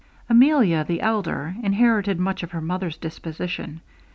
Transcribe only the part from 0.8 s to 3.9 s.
the elder, inherited much of her mother's disposition.